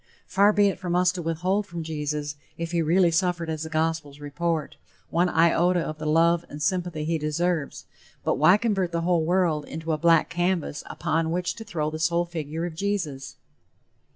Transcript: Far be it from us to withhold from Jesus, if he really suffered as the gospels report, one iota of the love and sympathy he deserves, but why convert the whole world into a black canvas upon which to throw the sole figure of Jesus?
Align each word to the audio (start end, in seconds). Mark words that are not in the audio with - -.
Far 0.25 0.51
be 0.51 0.67
it 0.69 0.79
from 0.79 0.95
us 0.95 1.11
to 1.11 1.21
withhold 1.21 1.67
from 1.67 1.83
Jesus, 1.83 2.35
if 2.57 2.71
he 2.71 2.81
really 2.81 3.11
suffered 3.11 3.51
as 3.51 3.61
the 3.61 3.69
gospels 3.69 4.19
report, 4.19 4.75
one 5.11 5.29
iota 5.29 5.79
of 5.81 5.99
the 5.99 6.07
love 6.07 6.43
and 6.49 6.59
sympathy 6.59 7.05
he 7.05 7.19
deserves, 7.19 7.85
but 8.23 8.39
why 8.39 8.57
convert 8.57 8.91
the 8.93 9.01
whole 9.01 9.23
world 9.23 9.63
into 9.65 9.91
a 9.91 9.99
black 9.99 10.27
canvas 10.27 10.83
upon 10.87 11.29
which 11.29 11.53
to 11.53 11.63
throw 11.63 11.91
the 11.91 11.99
sole 11.99 12.25
figure 12.25 12.65
of 12.65 12.73
Jesus? 12.73 13.35